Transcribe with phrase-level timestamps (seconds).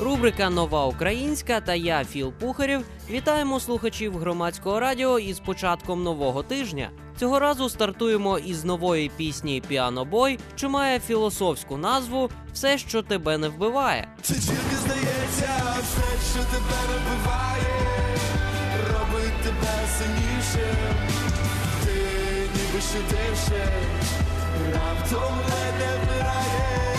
[0.00, 6.90] Рубрика Нова Українська та я, Філ Пухарєв, вітаємо слухачів громадського радіо із початком нового тижня.
[7.18, 13.48] Цього разу стартуємо із нової пісні Піанобой, що має філософську назву Все, що тебе не
[13.48, 14.08] вбиває.
[14.22, 15.50] Це тільки здається,
[15.82, 17.88] все, що тебе не вбиває,
[18.92, 20.74] робить тебе сильніше,
[21.84, 21.92] ти
[22.54, 24.08] ніби ще дишеш,
[24.74, 25.34] раптом
[25.78, 26.98] не вмираєш,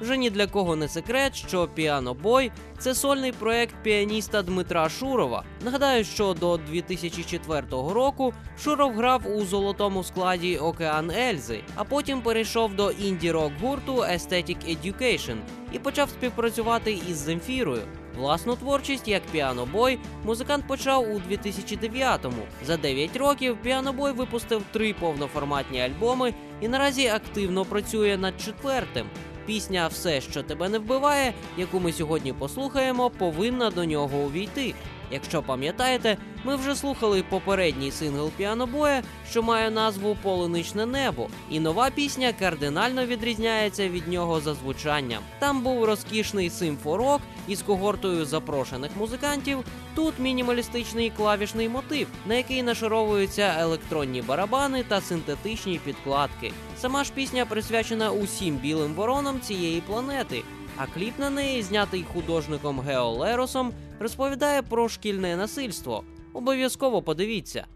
[0.00, 5.44] Вже ні для кого не секрет, що Піанобой це сольний проект піаніста Дмитра Шурова.
[5.64, 8.32] Нагадаю, що до 2004 року
[8.62, 15.36] Шуров грав у золотому складі Океан Ельзи, а потім перейшов до інді-рок гурту Aesthetic Education
[15.72, 17.82] і почав співпрацювати із Земфірою.
[18.16, 22.42] Власну творчість як піанобой музикант почав у 2009-му.
[22.66, 29.06] За 9 років піанобой випустив три повноформатні альбоми і наразі активно працює над четвертим.
[29.48, 32.32] Пісня Все, що тебе не вбиває, яку ми сьогодні
[32.68, 34.74] послухаємо, повинна до нього увійти.
[35.10, 41.90] Якщо пам'ятаєте, ми вже слухали попередній сингл піанобоя, що має назву Полуничне небо, і нова
[41.90, 45.22] пісня кардинально відрізняється від нього за звучанням.
[45.38, 49.58] Там був розкішний симфорок із когортою запрошених музикантів.
[49.94, 56.52] Тут мінімалістичний клавішний мотив, на який нашаровуються електронні барабани та синтетичні підкладки.
[56.78, 60.42] Сама ж пісня присвячена усім білим воронам цієї планети.
[60.80, 66.04] А кліп на неї, знятий художником Гео Леросом, розповідає про шкільне насильство.
[66.32, 67.66] Обов'язково подивіться.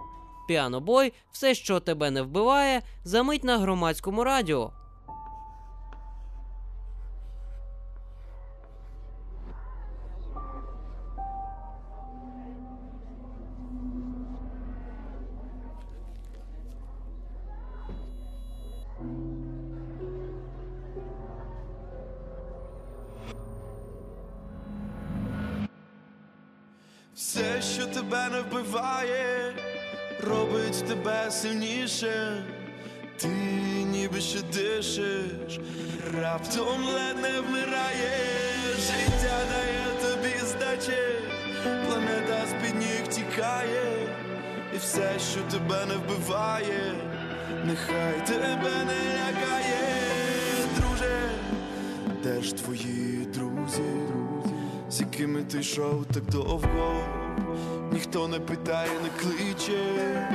[0.48, 4.72] Піанобой, все, що тебе не вбиває, замить на громадському радіо.
[27.22, 29.54] Все, що тебе не вбиває,
[30.20, 32.44] робить тебе сильніше.
[33.16, 33.28] Ти
[33.92, 35.60] ніби ще дишиш,
[36.14, 38.76] раптом ледь не вмираєш.
[38.76, 41.02] Життя дає тобі здачі,
[41.86, 44.08] планета з під ніг тікає,
[44.74, 46.94] і все, що тебе не вбиває,
[47.64, 49.78] нехай тебе не лякає,
[50.76, 51.30] друже.
[52.22, 53.92] Де ж твої друзі,
[54.92, 57.04] з якими ти йшов так довго?
[57.92, 60.28] Ніхто не питає, не кличе,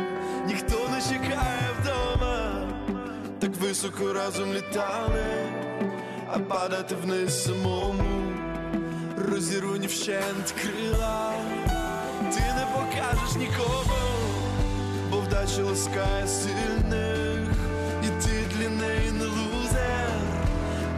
[0.47, 2.67] ніхто не чекає вдома,
[3.39, 5.25] так високо разом літали,
[6.31, 8.33] а падати вниз самому,
[9.31, 11.33] розірвані вщент крила,
[12.33, 13.97] ти не покажеш нікому,
[15.11, 17.49] бо вдача ласкає сильних,
[18.03, 20.11] і ти для неї не лузер.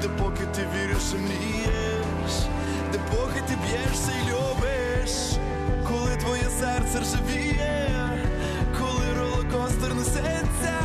[0.01, 1.78] Допоки ти віриш і
[3.69, 5.11] б'єшся і любиш,
[5.87, 7.89] коли твоє серце ржавіє,
[8.79, 10.79] коли ролокостер несеться,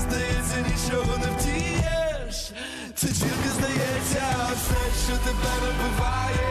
[0.00, 2.50] здається, нічого не втієш,
[2.94, 4.22] це тільки здається,
[4.54, 6.50] все, що тебе не вбиває,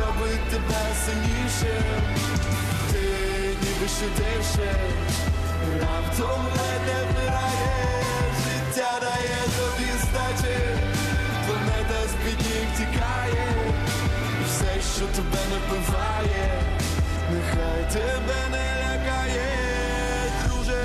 [0.00, 1.82] робить тебе сильніше,
[2.92, 2.98] ти
[3.62, 5.14] ніби ще дишеш,
[5.80, 6.44] раптом
[6.86, 8.90] не вмираєш, життя
[14.96, 16.62] що тебе не вбиває,
[17.32, 19.46] нехай тебе не лякає,
[20.44, 20.82] друже,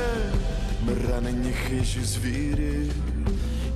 [0.82, 2.92] ми ранені хижі звірі,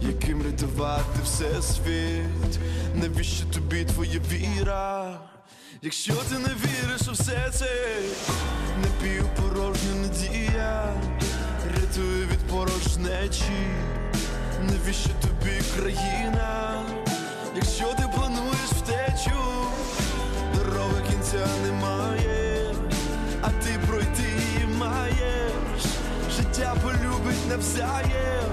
[0.01, 2.59] яким рятувати все світ,
[2.95, 5.19] навіщо тобі твоя віра?
[5.81, 7.99] Якщо ти не віриш у все це,
[8.81, 10.93] напівпорожня надія,
[11.75, 13.67] рятує від порожнечі,
[14.61, 16.83] навіщо тобі країна?
[17.55, 18.02] Якщо ти
[26.81, 28.49] полюбить навзаєм,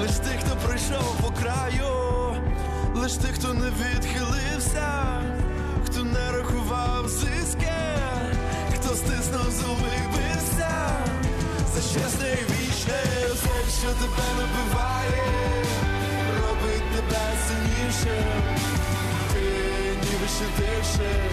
[0.00, 2.36] лиш тих, хто пройшов по краю,
[2.94, 5.22] лиш тих, хто не відхилився,
[5.86, 7.72] хто не рахував зиски,
[8.74, 10.20] хто стиснув зуби і
[11.74, 13.02] за чесне і вічне,
[13.34, 15.22] все, що тебе не вбиває,
[16.40, 18.24] робить тебе сильніше,
[19.32, 19.40] ти
[20.02, 21.29] ніби ще дишеш,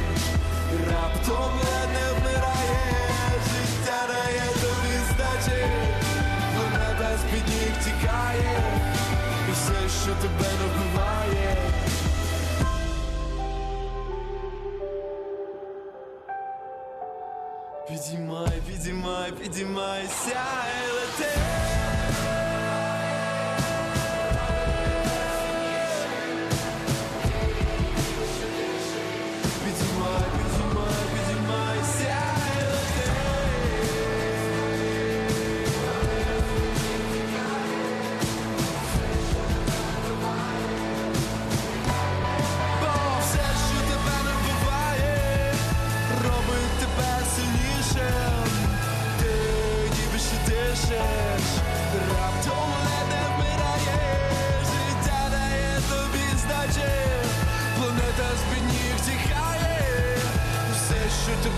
[10.07, 11.57] що тебе не вбиває.
[17.87, 20.41] Підіймай, підіймай, підіймайся
[20.85, 21.66] і лети.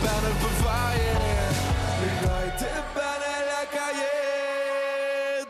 [0.01, 1.15] Тебе не вбиває,
[2.01, 2.69] нехай
[3.49, 4.07] лякає,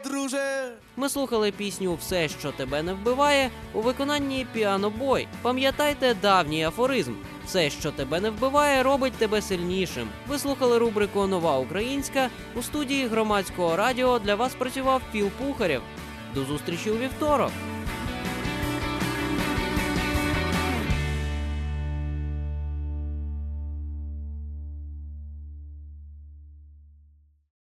[0.03, 0.71] друже.
[0.97, 5.27] Ми слухали пісню Все, що тебе не вбиває у виконанні Піано Бой.
[5.41, 7.13] Пам'ятайте давній афоризм.
[7.45, 10.07] Все, що тебе не вбиває, робить тебе сильнішим.
[10.27, 14.19] Ви слухали рубрику Нова Українська у студії громадського радіо.
[14.19, 15.81] Для вас працював Філ Пухарєв.
[16.35, 17.51] До зустрічі у вівторок.